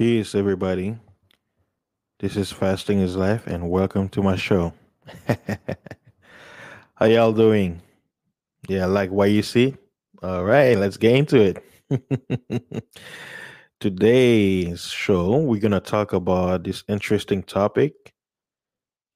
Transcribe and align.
Peace, 0.00 0.34
everybody. 0.34 0.96
This 2.20 2.34
is 2.34 2.50
Fasting 2.50 3.00
is 3.00 3.16
Life, 3.16 3.46
and 3.46 3.68
welcome 3.68 4.08
to 4.08 4.22
my 4.22 4.34
show. 4.34 4.72
How 6.94 7.04
y'all 7.04 7.34
doing? 7.34 7.82
Yeah, 8.66 8.86
like 8.86 9.10
what 9.10 9.30
you 9.30 9.42
see? 9.42 9.76
All 10.22 10.42
right, 10.42 10.78
let's 10.78 10.96
get 10.96 11.16
into 11.16 11.54
it. 11.90 12.82
Today's 13.80 14.86
show, 14.86 15.36
we're 15.36 15.60
going 15.60 15.72
to 15.72 15.80
talk 15.80 16.14
about 16.14 16.64
this 16.64 16.82
interesting 16.88 17.42
topic. 17.42 17.92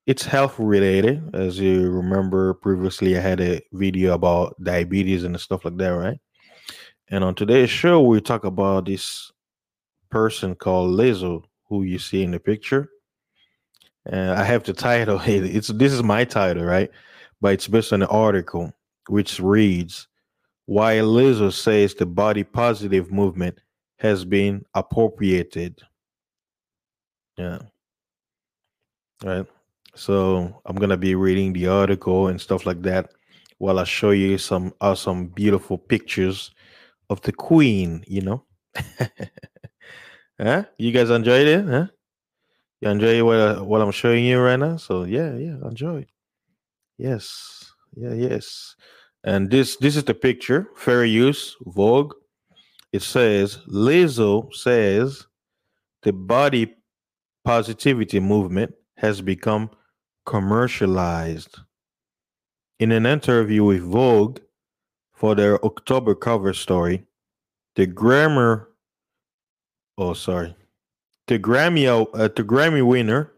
It's 0.06 0.26
health 0.26 0.58
related. 0.58 1.34
As 1.34 1.58
you 1.58 1.88
remember, 1.92 2.52
previously 2.52 3.16
I 3.16 3.22
had 3.22 3.40
a 3.40 3.62
video 3.72 4.12
about 4.12 4.54
diabetes 4.62 5.24
and 5.24 5.40
stuff 5.40 5.64
like 5.64 5.78
that, 5.78 5.88
right? 5.88 6.20
And 7.08 7.24
on 7.24 7.34
today's 7.34 7.70
show, 7.70 8.02
we 8.02 8.20
talk 8.20 8.44
about 8.44 8.84
this 8.84 9.32
person 10.10 10.54
called 10.54 10.98
Lizzo, 10.98 11.44
who 11.68 11.82
you 11.82 11.98
see 11.98 12.22
in 12.22 12.30
the 12.30 12.40
picture. 12.40 12.90
And 14.06 14.30
I 14.32 14.44
have 14.44 14.64
the 14.64 14.72
title. 14.90 15.20
It's 15.26 15.68
this 15.68 15.92
is 15.92 16.02
my 16.02 16.24
title, 16.24 16.64
right? 16.64 16.90
But 17.40 17.54
it's 17.54 17.68
based 17.68 17.92
on 17.92 18.02
an 18.02 18.08
article 18.08 18.72
which 19.08 19.40
reads 19.40 20.08
Why 20.66 20.96
Lizzo 20.96 21.52
says 21.52 21.94
the 21.94 22.06
body 22.06 22.44
positive 22.44 23.12
movement 23.12 23.58
has 23.98 24.24
been 24.24 24.64
appropriated. 24.74 25.80
Yeah. 27.36 27.58
Right. 29.22 29.46
So 29.94 30.60
I'm 30.66 30.76
gonna 30.76 30.96
be 30.96 31.14
reading 31.14 31.52
the 31.52 31.68
article 31.68 32.28
and 32.28 32.40
stuff 32.40 32.66
like 32.66 32.82
that 32.82 33.10
while 33.58 33.78
I 33.78 33.84
show 33.84 34.10
you 34.10 34.38
some 34.38 34.68
uh, 34.80 34.90
awesome, 34.90 35.28
beautiful 35.28 35.78
pictures 35.78 36.50
of 37.10 37.20
the 37.22 37.32
queen, 37.32 38.04
you 38.06 38.20
know. 38.20 38.44
huh? 40.40 40.64
You 40.78 40.92
guys 40.92 41.10
enjoyed 41.10 41.46
it, 41.46 41.66
huh? 41.66 41.86
You 42.80 42.88
enjoy 42.90 43.24
what 43.24 43.38
uh, 43.38 43.64
what 43.64 43.80
I'm 43.80 43.92
showing 43.92 44.24
you 44.24 44.40
right 44.40 44.58
now? 44.58 44.76
So 44.76 45.04
yeah, 45.04 45.34
yeah, 45.36 45.56
enjoy. 45.66 46.06
Yes, 46.98 47.72
yeah, 47.94 48.12
yes. 48.12 48.76
And 49.24 49.50
this 49.50 49.76
this 49.76 49.96
is 49.96 50.04
the 50.04 50.14
picture. 50.14 50.68
Fair 50.76 51.04
use, 51.04 51.56
Vogue. 51.62 52.14
It 52.92 53.02
says 53.02 53.58
Lizzo 53.68 54.54
says 54.54 55.26
the 56.02 56.12
body 56.12 56.74
positivity 57.44 58.20
movement 58.20 58.74
has 58.96 59.20
become 59.20 59.70
commercialized. 60.26 61.58
In 62.78 62.92
an 62.92 63.06
interview 63.06 63.64
with 63.64 63.82
Vogue 63.82 64.40
for 65.14 65.34
their 65.34 65.64
October 65.64 66.14
cover 66.14 66.52
story, 66.52 67.06
the 67.76 67.86
grammar 67.86 68.68
oh 69.98 70.14
sorry 70.14 70.54
the 71.28 71.38
grammy 71.38 71.86
uh, 71.88 72.28
the 72.28 72.44
grammy 72.44 72.86
winner 72.86 73.32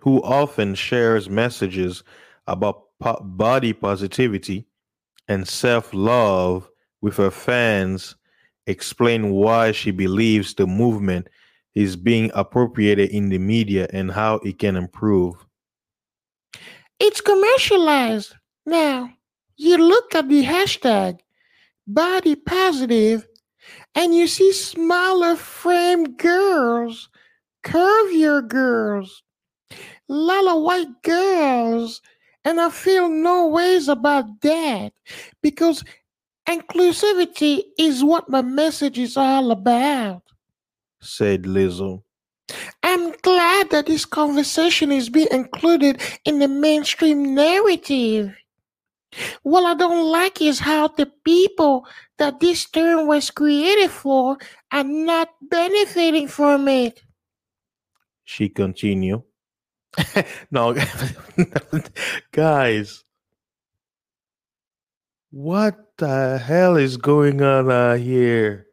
who 0.00 0.22
often 0.22 0.74
shares 0.74 1.28
messages 1.30 2.02
about 2.46 2.84
po- 3.00 3.20
body 3.22 3.72
positivity 3.72 4.66
and 5.28 5.46
self-love 5.46 6.68
with 7.00 7.16
her 7.16 7.30
fans 7.30 8.16
explain 8.66 9.30
why 9.30 9.72
she 9.72 9.90
believes 9.90 10.54
the 10.54 10.66
movement 10.66 11.28
is 11.74 11.96
being 11.96 12.30
appropriated 12.34 13.10
in 13.10 13.28
the 13.30 13.38
media 13.38 13.88
and 13.92 14.10
how 14.12 14.36
it 14.44 14.58
can 14.58 14.76
improve 14.76 15.34
It's 16.98 17.20
commercialized. 17.20 18.34
Now, 18.64 19.12
you 19.56 19.76
look 19.76 20.14
at 20.14 20.28
the 20.28 20.44
hashtag 20.44 21.20
body 21.86 22.36
positive 22.36 23.26
and 23.94 24.14
you 24.14 24.26
see 24.26 24.52
smaller 24.52 25.36
frame 25.36 26.16
girls, 26.16 27.08
curvier 27.64 28.46
girls, 28.46 29.22
lot 30.08 30.60
white 30.62 31.02
girls. 31.02 32.00
And 32.44 32.60
I 32.60 32.70
feel 32.70 33.08
no 33.08 33.46
ways 33.48 33.88
about 33.88 34.40
that 34.40 34.92
because 35.42 35.84
inclusivity 36.48 37.62
is 37.78 38.02
what 38.02 38.28
my 38.28 38.42
message 38.42 38.98
is 38.98 39.16
all 39.16 39.50
about. 39.50 40.22
said 41.00 41.42
lizzo 41.44 42.02
I'm 42.82 43.12
glad 43.22 43.70
that 43.70 43.86
this 43.86 44.04
conversation 44.04 44.90
is 44.92 45.08
being 45.08 45.28
included 45.30 46.02
in 46.24 46.38
the 46.38 46.48
mainstream 46.48 47.34
narrative. 47.34 48.36
What 49.42 49.64
I 49.64 49.74
don't 49.74 50.10
like 50.10 50.40
is 50.40 50.58
how 50.60 50.88
the 50.88 51.06
people 51.24 51.86
that 52.18 52.40
this 52.40 52.68
term 52.70 53.06
was 53.06 53.30
created 53.30 53.90
for 53.90 54.38
are 54.72 54.84
not 54.84 55.28
benefiting 55.42 56.28
from 56.28 56.68
it. 56.68 57.02
she 58.24 58.48
continued 58.48 59.22
no 60.50 60.74
guys. 62.32 63.04
What 65.30 65.96
the 65.98 66.38
hell 66.38 66.76
is 66.76 66.96
going 66.96 67.42
on 67.42 67.98
here? 68.00 68.66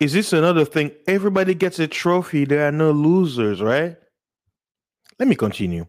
Is 0.00 0.12
this 0.12 0.32
another 0.32 0.64
thing? 0.64 0.92
Everybody 1.06 1.54
gets 1.54 1.78
a 1.78 1.86
trophy. 1.88 2.44
There 2.44 2.66
are 2.66 2.72
no 2.72 2.90
losers 2.92 3.62
right? 3.62 3.96
Let 5.18 5.28
me 5.28 5.34
continue. 5.34 5.86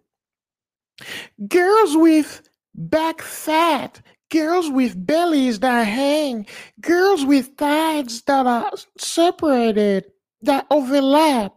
Girls 1.47 1.95
with 1.97 2.46
back 2.77 3.21
fat, 3.21 4.01
girls 4.29 4.69
with 4.69 5.05
bellies 5.05 5.59
that 5.59 5.83
hang, 5.83 6.45
girls 6.79 7.25
with 7.25 7.57
thighs 7.57 8.21
that 8.23 8.45
are 8.45 8.71
separated, 8.97 10.05
that 10.41 10.67
overlap, 10.69 11.53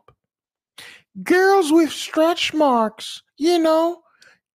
girls 1.22 1.70
with 1.70 1.90
stretch 1.90 2.54
marks, 2.54 3.22
you 3.36 3.58
know, 3.58 4.02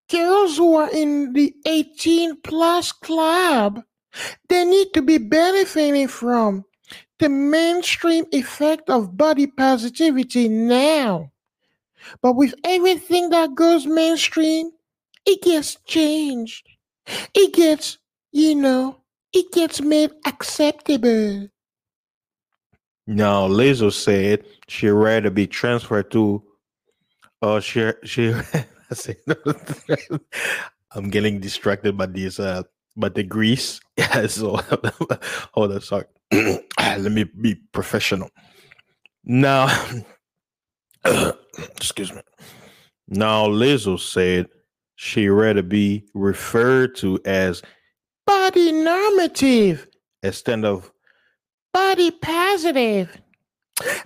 girls 0.10 0.58
who 0.58 0.76
are 0.76 0.90
in 0.92 1.34
the 1.34 1.54
18 1.66 2.42
plus 2.42 2.92
club. 2.92 3.82
They 4.48 4.64
need 4.64 4.94
to 4.94 5.02
be 5.02 5.18
benefiting 5.18 6.08
from 6.08 6.66
the 7.20 7.30
mainstream 7.30 8.26
effect 8.32 8.90
of 8.90 9.18
body 9.18 9.48
positivity 9.48 10.48
now. 10.50 11.32
But 12.22 12.34
with 12.34 12.54
everything 12.64 13.30
that 13.30 13.56
goes 13.56 13.88
mainstream, 13.88 14.72
it 15.26 15.42
gets 15.42 15.78
changed. 15.86 16.68
It 17.34 17.54
gets, 17.54 17.98
you 18.32 18.56
know, 18.56 18.98
it 19.34 19.52
gets 19.52 19.82
made 19.82 20.12
acceptable. 20.26 21.50
now 23.08 23.48
lizzo 23.48 23.92
said 23.92 24.44
she'd 24.68 24.90
rather 24.90 25.30
be 25.30 25.46
transferred 25.46 26.10
to 26.12 26.42
uh 27.42 27.60
she 27.60 27.92
she 28.06 28.34
i'm 30.94 31.10
getting 31.10 31.40
distracted 31.40 31.98
by 31.98 32.06
this 32.06 32.40
uh 32.40 32.64
by 32.96 33.10
the 33.10 33.24
grease 33.24 33.82
so 34.28 34.56
hold 35.54 35.72
on 35.74 35.82
sorry 35.82 36.06
let 36.32 37.12
me 37.12 37.26
be 37.26 37.56
professional 37.74 38.30
now 39.26 39.68
excuse 41.76 42.14
me 42.14 42.22
now 43.10 43.48
lizzo 43.48 44.00
said 44.00 44.48
she'd 44.96 45.30
rather 45.30 45.64
be 45.64 46.06
referred 46.14 46.96
to 46.96 47.20
as 47.26 47.62
Body 48.26 48.72
normative, 48.72 49.88
instead 50.22 50.64
of 50.64 50.92
body 51.74 52.12
positive. 52.12 53.18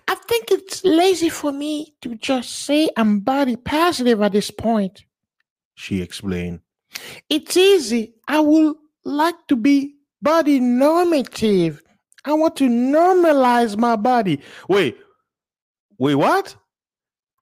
I 0.07 0.15
think 0.15 0.49
it's 0.49 0.83
lazy 0.83 1.29
for 1.29 1.51
me 1.51 1.93
to 2.01 2.15
just 2.15 2.49
say 2.65 2.89
I'm 2.97 3.19
body 3.19 3.57
positive 3.57 4.21
at 4.21 4.31
this 4.31 4.49
point. 4.49 5.03
she 5.75 6.01
explained 6.01 6.61
It's 7.29 7.55
easy. 7.57 8.15
I 8.27 8.39
would 8.39 8.75
like 9.03 9.35
to 9.49 9.55
be 9.55 9.95
body 10.21 10.59
normative. 10.59 11.83
I 12.25 12.33
want 12.33 12.55
to 12.57 12.69
normalize 12.69 13.77
my 13.77 13.95
body. 13.95 14.41
wait 14.67 14.97
wait 15.99 16.15
what 16.15 16.55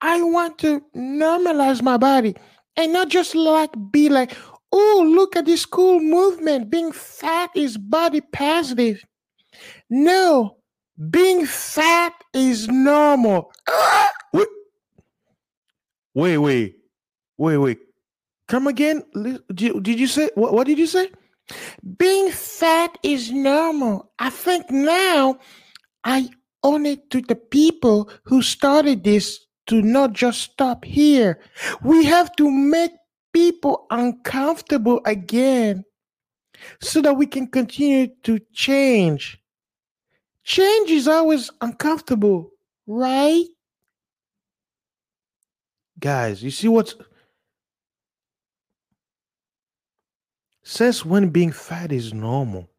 I 0.01 0.21
want 0.21 0.57
to 0.59 0.81
normalize 0.95 1.81
my 1.81 1.97
body 1.97 2.35
and 2.77 2.93
not 2.93 3.09
just 3.09 3.35
like 3.35 3.71
be 3.91 4.09
like, 4.09 4.35
oh, 4.71 5.05
look 5.07 5.35
at 5.35 5.45
this 5.45 5.65
cool 5.65 5.99
movement. 5.99 6.69
Being 6.69 6.91
fat 6.91 7.49
is 7.55 7.77
body 7.77 8.21
positive. 8.21 9.03
No, 9.89 10.57
being 11.09 11.45
fat 11.45 12.13
is 12.33 12.67
normal. 12.67 13.51
Wait, 14.33 14.47
wait, 16.13 16.37
wait, 16.37 16.75
wait, 17.37 17.57
wait. 17.57 17.79
Come 18.47 18.67
again? 18.67 19.03
Did 19.13 19.61
you, 19.61 19.81
did 19.81 19.99
you 19.99 20.07
say 20.07 20.29
what? 20.35 20.53
What 20.53 20.67
did 20.67 20.77
you 20.77 20.87
say? 20.87 21.09
Being 21.97 22.31
fat 22.31 22.97
is 23.03 23.31
normal. 23.31 24.11
I 24.19 24.29
think 24.29 24.69
now 24.71 25.37
I 26.03 26.29
owe 26.63 26.83
it 26.83 27.09
to 27.11 27.21
the 27.21 27.35
people 27.35 28.09
who 28.23 28.41
started 28.41 29.03
this 29.03 29.44
to 29.67 29.81
not 29.81 30.13
just 30.13 30.41
stop 30.41 30.85
here. 30.85 31.39
We 31.83 32.05
have 32.05 32.35
to 32.37 32.49
make 32.49 32.91
people 33.33 33.85
uncomfortable 33.89 35.01
again 35.05 35.83
so 36.81 37.01
that 37.01 37.17
we 37.17 37.25
can 37.25 37.47
continue 37.47 38.07
to 38.23 38.39
change. 38.53 39.39
Change 40.43 40.91
is 40.91 41.07
always 41.07 41.49
uncomfortable. 41.61 42.51
right? 42.87 43.45
Guys, 45.99 46.43
you 46.43 46.51
see 46.51 46.67
what's 46.67 46.95
says 50.63 51.05
when 51.05 51.29
being 51.29 51.51
fat 51.51 51.91
is 51.91 52.13
normal. 52.13 52.69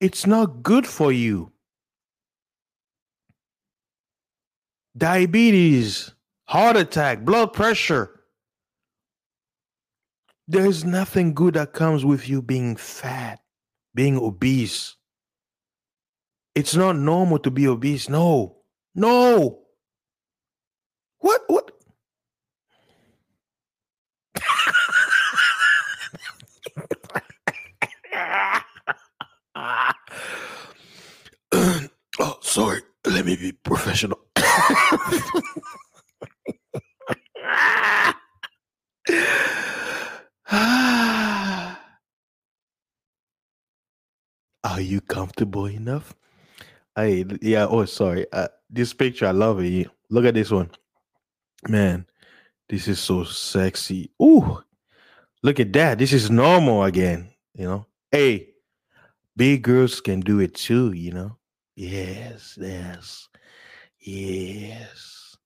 It's 0.00 0.26
not 0.26 0.62
good 0.62 0.86
for 0.86 1.10
you. 1.12 1.52
Diabetes, 4.98 6.12
heart 6.44 6.76
attack, 6.76 7.24
blood 7.24 7.52
pressure. 7.52 8.20
There's 10.48 10.84
nothing 10.84 11.34
good 11.34 11.54
that 11.54 11.72
comes 11.72 12.04
with 12.04 12.28
you 12.28 12.42
being 12.42 12.74
fat, 12.74 13.38
being 13.94 14.18
obese. 14.18 14.96
It's 16.56 16.74
not 16.74 16.96
normal 16.96 17.38
to 17.40 17.50
be 17.50 17.68
obese. 17.68 18.08
No. 18.08 18.56
No. 18.94 19.60
What 21.20 21.42
what 21.46 21.70
oh, 32.18 32.38
sorry. 32.40 32.80
Let 33.04 33.24
me 33.24 33.36
be 33.36 33.52
professional. 33.52 34.18
Are 44.64 44.80
you 44.80 45.00
comfortable 45.00 45.66
enough? 45.66 46.14
Hey, 46.96 47.24
yeah. 47.40 47.66
Oh, 47.66 47.84
sorry. 47.84 48.26
Uh, 48.32 48.48
this 48.68 48.92
picture, 48.92 49.26
I 49.26 49.30
love 49.30 49.60
it. 49.60 49.88
Look 50.10 50.24
at 50.24 50.34
this 50.34 50.50
one, 50.50 50.70
man. 51.68 52.06
This 52.68 52.88
is 52.88 52.98
so 52.98 53.24
sexy. 53.24 54.10
Ooh, 54.22 54.62
look 55.42 55.60
at 55.60 55.72
that. 55.74 55.98
This 55.98 56.12
is 56.12 56.30
normal 56.30 56.84
again. 56.84 57.30
You 57.54 57.64
know. 57.64 57.86
Hey, 58.10 58.48
big 59.36 59.62
girls 59.62 60.00
can 60.00 60.20
do 60.20 60.40
it 60.40 60.54
too. 60.54 60.92
You 60.92 61.12
know. 61.12 61.36
Yes. 61.76 62.58
Yes. 62.60 63.28
Yes. 64.00 65.36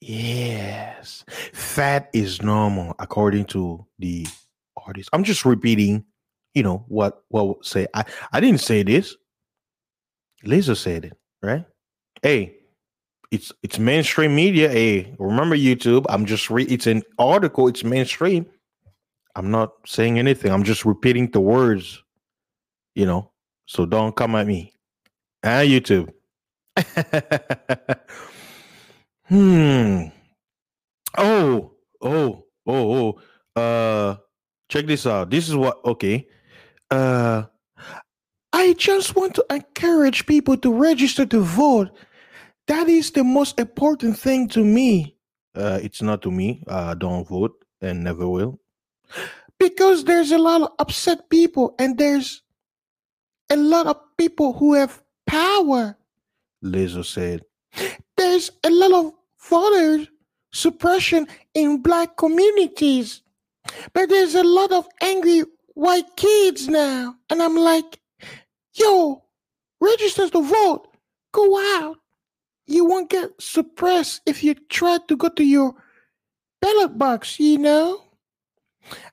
Yes. 0.00 1.24
Fat 1.52 2.10
is 2.12 2.42
normal 2.42 2.94
according 2.98 3.46
to 3.46 3.86
the 3.98 4.26
artist. 4.76 5.08
I'm 5.12 5.24
just 5.24 5.44
repeating, 5.44 6.04
you 6.54 6.62
know, 6.62 6.84
what 6.88 7.22
what 7.28 7.64
say. 7.64 7.86
I 7.94 8.04
I 8.32 8.40
didn't 8.40 8.60
say 8.60 8.82
this. 8.82 9.16
Lizzo 10.44 10.76
said 10.76 11.04
it, 11.04 11.16
right? 11.42 11.64
Hey, 12.22 12.56
it's 13.30 13.52
it's 13.62 13.78
mainstream 13.78 14.34
media. 14.34 14.68
Hey, 14.68 15.14
remember 15.18 15.56
YouTube? 15.56 16.04
I'm 16.08 16.26
just 16.26 16.50
re 16.50 16.64
it's 16.64 16.86
an 16.86 17.02
article, 17.18 17.68
it's 17.68 17.84
mainstream. 17.84 18.46
I'm 19.34 19.50
not 19.50 19.72
saying 19.86 20.18
anything. 20.18 20.50
I'm 20.52 20.64
just 20.64 20.84
repeating 20.84 21.30
the 21.30 21.40
words, 21.40 22.02
you 22.94 23.06
know. 23.06 23.30
So 23.66 23.86
don't 23.86 24.14
come 24.14 24.34
at 24.34 24.46
me. 24.46 24.72
Ah, 25.44 25.62
YouTube. 25.62 26.12
Hmm. 29.28 30.04
Oh, 31.18 31.72
oh, 32.00 32.44
oh, 32.66 32.66
oh. 32.66 33.20
Uh 33.60 34.16
check 34.68 34.86
this 34.86 35.06
out. 35.06 35.30
This 35.30 35.48
is 35.48 35.56
what 35.56 35.84
okay. 35.84 36.26
Uh 36.90 37.44
I 38.54 38.74
just 38.74 39.16
want 39.16 39.34
to 39.34 39.44
encourage 39.50 40.26
people 40.26 40.56
to 40.58 40.72
register 40.72 41.26
to 41.26 41.40
vote. 41.40 41.90
That 42.68 42.88
is 42.88 43.10
the 43.10 43.24
most 43.24 43.58
important 43.60 44.18
thing 44.18 44.48
to 44.50 44.64
me. 44.64 45.16
Uh 45.54 45.78
it's 45.82 46.00
not 46.00 46.22
to 46.22 46.30
me. 46.30 46.62
Uh 46.66 46.94
don't 46.94 47.28
vote 47.28 47.52
and 47.82 48.02
never 48.02 48.26
will. 48.28 48.58
Because 49.58 50.04
there's 50.04 50.32
a 50.32 50.38
lot 50.38 50.62
of 50.62 50.70
upset 50.78 51.28
people 51.28 51.74
and 51.78 51.98
there's 51.98 52.42
a 53.50 53.56
lot 53.56 53.86
of 53.86 54.00
people 54.16 54.54
who 54.54 54.72
have 54.74 55.02
power. 55.26 55.96
Lizzo 56.62 57.04
said. 57.04 57.42
There's 58.16 58.50
a 58.64 58.70
lot 58.70 58.92
of 58.92 59.12
voter 59.48 60.06
suppression 60.52 61.26
in 61.54 61.82
black 61.82 62.16
communities. 62.16 63.22
But 63.92 64.08
there's 64.08 64.34
a 64.34 64.42
lot 64.42 64.72
of 64.72 64.86
angry 65.00 65.44
white 65.74 66.16
kids 66.16 66.68
now. 66.68 67.16
And 67.30 67.42
I'm 67.42 67.56
like, 67.56 68.00
yo, 68.74 69.24
register 69.80 70.28
to 70.28 70.42
vote. 70.42 70.88
Go 71.32 71.80
out. 71.80 71.96
You 72.66 72.84
won't 72.84 73.10
get 73.10 73.30
suppressed 73.40 74.22
if 74.26 74.44
you 74.44 74.54
try 74.54 74.98
to 75.08 75.16
go 75.16 75.28
to 75.30 75.44
your 75.44 75.74
ballot 76.60 76.96
box, 76.98 77.40
you 77.40 77.58
know? 77.58 78.04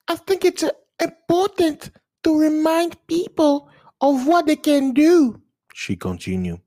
I 0.07 0.15
think 0.15 0.45
it's 0.45 0.63
uh, 0.63 0.71
important 1.01 1.91
to 2.23 2.39
remind 2.39 2.95
people 3.07 3.69
of 4.01 4.27
what 4.27 4.45
they 4.45 4.55
can 4.55 4.93
do. 4.93 5.41
She 5.73 5.95
continued. 5.95 6.61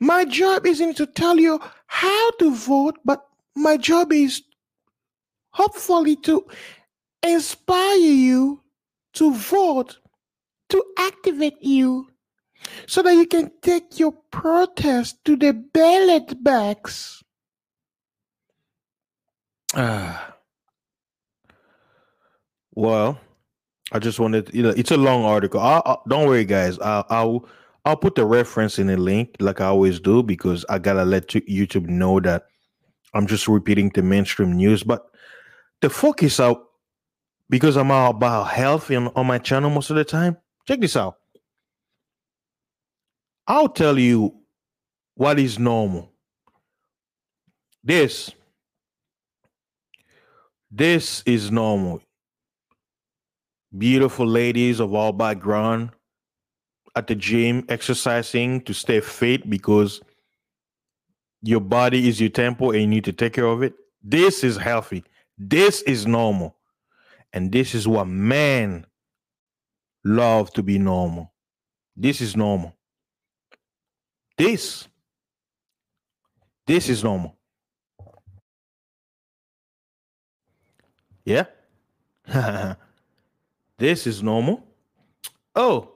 My 0.00 0.24
job 0.24 0.66
isn't 0.66 0.96
to 0.96 1.06
tell 1.06 1.38
you 1.38 1.60
how 1.86 2.30
to 2.32 2.54
vote, 2.54 2.98
but 3.04 3.24
my 3.54 3.76
job 3.76 4.12
is 4.12 4.42
hopefully 5.50 6.16
to 6.16 6.46
inspire 7.22 7.96
you 7.96 8.60
to 9.14 9.32
vote, 9.34 9.98
to 10.70 10.82
activate 10.98 11.62
you, 11.62 12.08
so 12.86 13.02
that 13.02 13.14
you 13.14 13.26
can 13.26 13.50
take 13.60 13.98
your 13.98 14.12
protest 14.30 15.24
to 15.24 15.36
the 15.36 15.52
ballot 15.52 16.42
box. 16.42 17.22
Ah. 19.74 20.36
well, 22.74 23.18
I 23.90 23.98
just 23.98 24.20
wanted, 24.20 24.50
you 24.52 24.62
know, 24.62 24.70
it's 24.70 24.90
a 24.90 24.96
long 24.96 25.24
article. 25.24 25.60
i 25.60 25.80
i 25.84 25.96
don't 26.08 26.26
worry, 26.26 26.44
guys. 26.44 26.78
I'll, 26.78 27.06
I'll 27.08 27.48
I'll 27.84 27.96
put 27.96 28.14
the 28.14 28.24
reference 28.24 28.78
in 28.78 28.90
a 28.90 28.96
link, 28.96 29.36
like 29.40 29.60
I 29.60 29.66
always 29.66 29.98
do, 29.98 30.22
because 30.22 30.64
I 30.68 30.78
gotta 30.78 31.04
let 31.04 31.28
YouTube 31.28 31.88
know 31.88 32.20
that 32.20 32.46
I'm 33.14 33.26
just 33.26 33.48
repeating 33.48 33.90
the 33.90 34.02
mainstream 34.02 34.52
news. 34.52 34.82
But 34.84 35.04
the 35.80 35.90
focus 35.90 36.38
out, 36.38 36.64
because 37.50 37.76
I'm 37.76 37.90
all 37.90 38.10
about 38.10 38.44
health 38.44 38.90
on, 38.90 39.08
on 39.08 39.26
my 39.26 39.38
channel 39.38 39.68
most 39.68 39.90
of 39.90 39.96
the 39.96 40.04
time. 40.04 40.36
Check 40.66 40.80
this 40.80 40.96
out. 40.96 41.16
I'll 43.48 43.68
tell 43.68 43.98
you 43.98 44.32
what 45.14 45.40
is 45.40 45.58
normal. 45.58 46.12
This, 47.82 48.30
this 50.70 51.22
is 51.26 51.50
normal. 51.50 52.00
Beautiful 53.76 54.26
ladies 54.26 54.78
of 54.78 54.94
all 54.94 55.12
background 55.12 55.90
at 56.94 57.06
the 57.06 57.14
gym 57.14 57.64
exercising 57.68 58.60
to 58.62 58.74
stay 58.74 59.00
fit 59.00 59.48
because 59.48 60.00
your 61.42 61.60
body 61.60 62.08
is 62.08 62.20
your 62.20 62.30
temple 62.30 62.70
and 62.70 62.80
you 62.80 62.86
need 62.86 63.04
to 63.04 63.12
take 63.12 63.32
care 63.32 63.46
of 63.46 63.62
it. 63.62 63.74
This 64.02 64.44
is 64.44 64.56
healthy. 64.56 65.04
This 65.38 65.82
is 65.82 66.06
normal. 66.06 66.56
And 67.32 67.50
this 67.50 67.74
is 67.74 67.88
what 67.88 68.06
men 68.06 68.86
love 70.04 70.52
to 70.52 70.62
be 70.62 70.78
normal. 70.78 71.32
This 71.96 72.20
is 72.20 72.36
normal. 72.36 72.76
This, 74.36 74.88
this 76.66 76.88
is 76.88 77.02
normal. 77.04 77.36
Yeah. 81.24 81.46
this 83.78 84.06
is 84.06 84.22
normal. 84.22 84.66
Oh, 85.54 85.91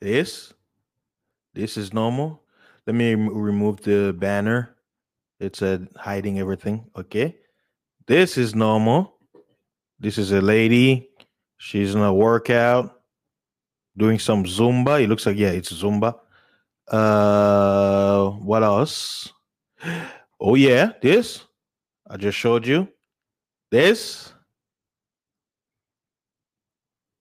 this, 0.00 0.52
this 1.54 1.76
is 1.76 1.92
normal. 1.92 2.42
Let 2.86 2.94
me 2.94 3.14
remove 3.14 3.82
the 3.82 4.14
banner. 4.16 4.76
It's 5.40 5.62
uh, 5.62 5.78
hiding 5.96 6.38
everything. 6.38 6.86
Okay. 6.96 7.36
This 8.06 8.38
is 8.38 8.54
normal. 8.54 9.18
This 10.00 10.18
is 10.18 10.32
a 10.32 10.40
lady. 10.40 11.10
She's 11.58 11.94
in 11.94 12.00
a 12.00 12.14
workout, 12.14 13.02
doing 13.96 14.18
some 14.18 14.44
Zumba. 14.44 15.02
It 15.02 15.08
looks 15.08 15.26
like, 15.26 15.36
yeah, 15.36 15.50
it's 15.50 15.72
Zumba. 15.72 16.18
Uh, 16.86 18.30
what 18.30 18.62
else? 18.62 19.32
Oh, 20.40 20.54
yeah, 20.54 20.92
this. 21.02 21.44
I 22.08 22.16
just 22.16 22.38
showed 22.38 22.66
you. 22.66 22.88
This. 23.70 24.32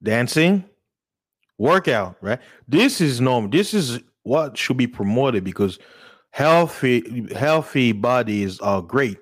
Dancing 0.02 0.64
workout, 1.58 2.18
right? 2.22 2.40
This 2.68 3.02
is 3.02 3.22
normal. 3.22 3.50
This 3.50 3.74
is 3.74 4.00
what 4.24 4.58
should 4.58 4.78
be 4.78 4.88
promoted 4.88 5.44
because 5.44 5.80
healthy 6.32 7.28
healthy 7.36 7.92
bodies 7.94 8.60
are 8.60 8.82
great. 8.82 9.18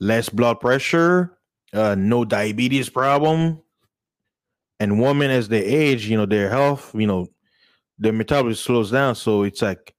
Less 0.00 0.28
blood 0.28 0.60
pressure, 0.60 1.38
uh, 1.72 1.94
no 1.96 2.24
diabetes 2.24 2.88
problem, 2.90 3.62
and 4.80 5.00
women 5.00 5.30
as 5.30 5.48
they 5.48 5.64
age, 5.64 6.06
you 6.08 6.16
know, 6.16 6.26
their 6.26 6.50
health, 6.50 6.94
you 6.94 7.06
know, 7.06 7.28
their 7.98 8.12
metabolism 8.12 8.62
slows 8.62 8.90
down. 8.90 9.14
So 9.14 9.42
it's 9.44 9.62
like 9.62 9.94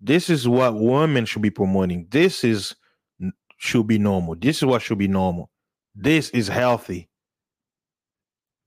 This 0.00 0.30
is 0.30 0.48
what 0.48 0.74
women 0.78 1.26
should 1.26 1.42
be 1.42 1.50
promoting. 1.50 2.06
This 2.10 2.44
is 2.44 2.74
should 3.58 3.86
be 3.86 3.98
normal. 3.98 4.36
This 4.36 4.58
is 4.58 4.64
what 4.64 4.82
should 4.82 4.98
be 4.98 5.08
normal. 5.08 5.50
This 5.94 6.30
is 6.30 6.48
healthy. 6.48 7.08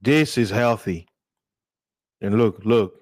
This 0.01 0.37
is 0.37 0.49
healthy. 0.51 1.07
And 2.23 2.37
look, 2.37 2.61
look. 2.63 2.95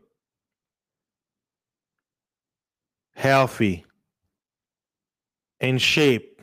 Healthy. 3.16 3.86
In 5.60 5.78
shape. 5.78 6.42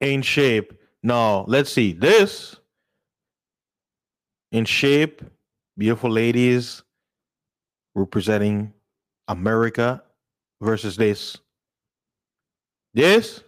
In 0.00 0.22
shape. 0.22 0.72
Now, 1.02 1.44
let's 1.48 1.72
see. 1.72 1.92
This 1.92 2.56
in 4.52 4.64
shape, 4.64 5.22
beautiful 5.76 6.10
ladies 6.10 6.84
representing 7.96 8.72
America 9.26 10.04
versus 10.60 10.96
this. 10.96 11.36
This. 12.94 13.42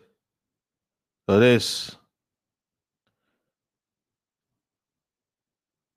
So 1.29 1.39
this. 1.39 1.96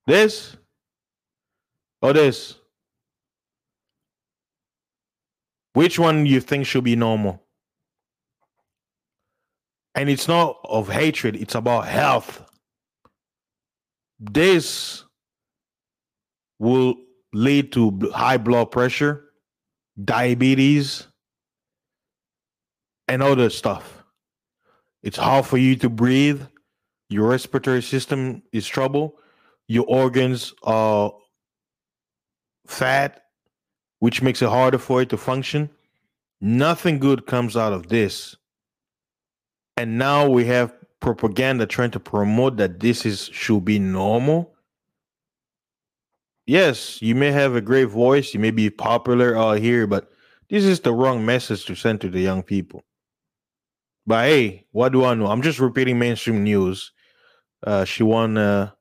This. 0.10 0.58
Or 2.02 2.14
this. 2.14 2.56
Which 5.74 6.00
one 6.00 6.26
you 6.26 6.42
think 6.42 6.66
should 6.66 6.84
be 6.84 6.96
normal? 6.96 7.44
And 9.94 10.10
it's 10.10 10.28
not 10.28 10.58
of 10.64 10.90
hatred, 10.90 11.36
it's 11.36 11.54
about 11.54 11.86
health. 11.86 12.44
This 14.20 15.04
will 16.58 16.96
lead 17.32 17.72
to 17.74 18.12
high 18.12 18.38
blood 18.38 18.72
pressure, 18.72 19.26
diabetes, 20.04 21.06
and 23.08 23.22
other 23.22 23.52
stuff. 23.52 24.04
It's 25.04 25.18
hard 25.18 25.46
for 25.46 25.60
you 25.60 25.76
to 25.76 25.90
breathe. 25.90 26.42
Your 27.10 27.28
respiratory 27.28 27.84
system 27.84 28.42
is 28.52 28.68
trouble. 28.68 29.20
Your 29.70 29.86
organs 29.88 30.54
are 30.64 31.14
fat, 32.68 33.24
which 34.00 34.22
makes 34.22 34.42
it 34.42 34.50
harder 34.50 34.78
for 34.78 35.02
it 35.02 35.10
to 35.10 35.18
function. 35.18 35.70
Nothing 36.42 37.00
good 37.00 37.26
comes 37.26 37.56
out 37.56 37.72
of 37.72 37.88
this. 37.88 38.36
And 39.78 39.98
now 39.98 40.28
we 40.28 40.44
have 40.46 40.74
propaganda 41.00 41.66
trying 41.66 41.92
to 41.92 42.00
promote 42.02 42.58
that 42.58 42.82
this 42.82 43.06
is 43.06 43.30
should 43.32 43.64
be 43.64 43.80
normal 43.80 44.54
yes, 46.50 47.00
you 47.00 47.14
may 47.14 47.32
have 47.32 47.56
a 47.56 47.62
great 47.62 47.86
voice, 47.86 48.34
you 48.34 48.40
may 48.40 48.52
be 48.52 48.70
popular 48.72 49.38
out 49.38 49.60
here, 49.60 49.86
but 49.86 50.12
this 50.50 50.66
is 50.66 50.80
the 50.80 50.94
wrong 50.94 51.24
message 51.24 51.66
to 51.66 51.76
send 51.76 52.02
to 52.02 52.10
the 52.10 52.20
young 52.20 52.42
people. 52.42 52.84
But 54.08 54.26
hey, 54.26 54.66
what 54.72 54.92
do 54.92 55.06
I 55.06 55.14
know? 55.14 55.28
I'm 55.28 55.44
just 55.44 55.60
repeating 55.60 56.00
mainstream 56.00 56.44
news. 56.44 56.92
Uh, 57.66 57.86
she 57.86 58.02
won 58.02 58.38
a 58.38 58.76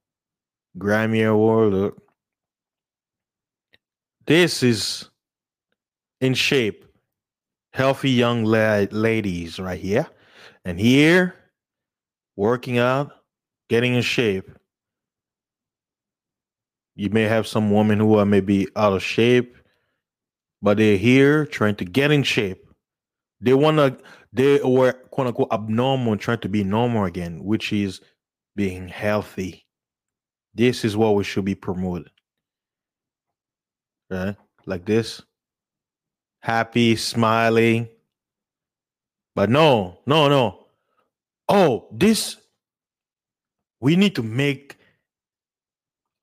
Grammy 0.77 1.29
Award. 1.29 1.73
Look, 1.73 2.03
this 4.27 4.63
is 4.63 5.09
in 6.21 6.35
shape, 6.35 6.85
healthy 7.73 8.11
young 8.11 8.45
la- 8.45 8.87
ladies 8.91 9.59
right 9.59 9.81
here. 9.81 10.07
And 10.65 10.79
here, 10.79 11.35
working 12.37 12.79
out, 12.79 13.13
getting 13.69 13.95
in 13.95 14.03
shape. 14.03 14.51
You 16.95 17.11
may 17.11 17.23
have 17.23 17.47
some 17.47 17.71
women 17.71 18.01
who 18.01 18.19
are 18.19 18.27
maybe 18.27 18.67
out 18.75 18.93
of 18.93 19.03
shape, 19.03 19.57
but 20.61 20.79
they're 20.79 20.97
here 20.97 21.47
trying 21.47 21.77
to 21.77 21.85
get 21.85 22.11
in 22.11 22.25
shape. 22.25 22.67
They 23.41 23.55
wanna 23.55 23.97
they 24.33 24.61
were 24.63 24.93
quote 24.93 25.29
unquote 25.29 25.53
abnormal 25.53 26.17
trying 26.17 26.41
to 26.41 26.49
be 26.49 26.65
normal 26.65 27.05
again, 27.05 27.45
which 27.45 27.73
is 27.73 28.01
being 28.57 28.89
healthy. 28.89 29.68
This 30.59 30.85
is 30.85 30.97
what 30.97 31.15
we 31.15 31.23
should 31.23 31.45
be 31.45 31.55
promoting. 31.55 32.11
Right? 34.11 34.35
Like 34.67 34.85
this. 34.85 35.23
Happy, 36.41 36.97
smiling. 36.97 37.89
But 39.37 39.51
no, 39.51 40.01
no, 40.05 40.29
no. 40.29 40.67
Oh, 41.49 41.87
this 41.93 42.37
we 43.81 43.95
need 43.95 44.17
to 44.17 44.25
make 44.25 44.77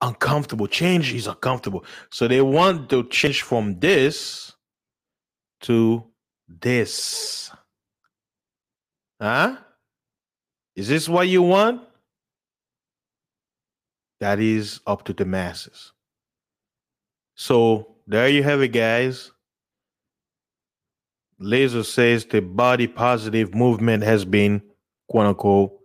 uncomfortable. 0.02 0.66
Change 0.66 1.14
is 1.14 1.26
uncomfortable. 1.26 1.86
So 2.10 2.28
they 2.28 2.42
want 2.42 2.90
to 2.90 3.08
change 3.08 3.40
from 3.40 3.80
this 3.80 4.52
to 5.62 6.04
this. 6.46 7.50
Huh? 9.18 9.56
Is 10.74 10.88
this 10.88 11.08
what 11.08 11.26
you 11.26 11.40
want? 11.40 11.85
That 14.20 14.40
is 14.40 14.80
up 14.86 15.04
to 15.04 15.12
the 15.12 15.24
masses. 15.24 15.92
So 17.34 17.96
there 18.06 18.28
you 18.28 18.42
have 18.42 18.62
it, 18.62 18.68
guys. 18.68 19.30
Lizzo 21.40 21.84
says 21.84 22.24
the 22.24 22.40
body 22.40 22.86
positive 22.86 23.54
movement 23.54 24.02
has 24.02 24.24
been 24.24 24.62
quote 25.08 25.26
unquote 25.26 25.78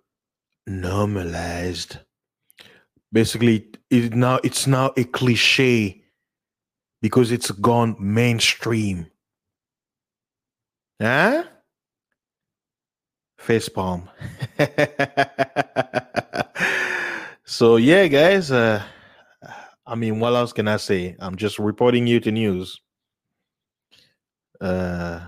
normalized 0.65 1.97
basically 3.11 3.67
it 3.89 4.13
now 4.13 4.39
it's 4.43 4.67
now 4.67 4.93
a 4.97 5.03
cliche 5.03 6.01
because 7.01 7.31
it's 7.31 7.51
gone 7.51 7.95
mainstream. 7.99 9.07
Huh? 11.01 11.43
Face 13.39 13.69
palm. 13.69 14.09
so 17.51 17.75
yeah, 17.75 18.07
guys. 18.07 18.49
Uh, 18.49 18.81
I 19.85 19.95
mean, 19.95 20.21
what 20.21 20.33
else 20.33 20.53
can 20.53 20.69
I 20.69 20.77
say? 20.77 21.17
I'm 21.19 21.35
just 21.35 21.59
reporting 21.59 22.07
you 22.07 22.21
to 22.21 22.31
news. 22.31 22.79
Uh, 24.61 25.27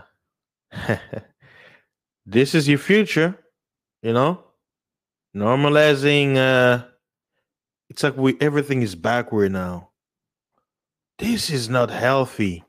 this 2.25 2.55
is 2.55 2.69
your 2.69 2.77
future, 2.77 3.37
you 4.01 4.13
know. 4.13 4.41
Normalizing 5.35 6.37
uh 6.37 6.85
it's 7.89 8.03
like 8.03 8.15
we 8.15 8.37
everything 8.39 8.83
is 8.83 8.95
backward 8.95 9.51
now. 9.51 9.89
This 11.19 11.49
is 11.49 11.67
not 11.67 11.91
healthy. 11.91 12.63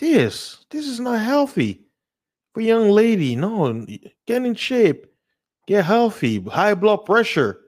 This 0.00 0.64
this 0.70 0.88
is 0.88 0.98
not 0.98 1.20
healthy 1.20 1.86
for 2.52 2.62
young 2.62 2.90
lady. 2.90 3.36
No, 3.36 3.86
get 4.26 4.44
in 4.44 4.56
shape, 4.56 5.06
get 5.68 5.84
healthy. 5.84 6.42
High 6.42 6.74
blood 6.74 7.04
pressure. 7.04 7.65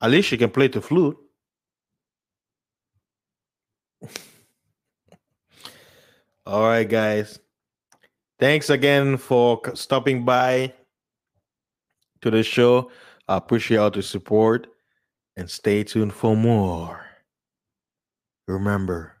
At 0.00 0.10
least 0.10 0.32
you 0.32 0.38
can 0.38 0.50
play 0.50 0.68
the 0.68 0.80
flute. 0.80 1.18
All 6.46 6.62
right, 6.62 6.88
guys. 6.88 7.38
Thanks 8.38 8.70
again 8.70 9.16
for 9.16 9.60
stopping 9.74 10.24
by 10.24 10.72
to 12.20 12.30
the 12.30 12.42
show. 12.42 12.90
I 13.26 13.36
appreciate 13.36 13.78
all 13.78 13.90
the 13.90 14.02
support 14.02 14.68
and 15.36 15.50
stay 15.50 15.84
tuned 15.84 16.14
for 16.14 16.36
more. 16.36 17.04
Remember, 18.46 19.16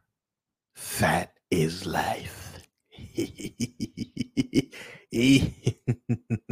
fat 0.74 1.32
is 1.50 1.84
life. 1.84 2.66